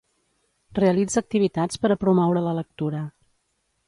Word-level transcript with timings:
Realitza 0.77 1.19
activitats 1.21 1.81
per 1.83 1.91
a 1.97 1.97
promoure 2.05 2.43
la 2.47 2.55
lectura. 2.61 3.03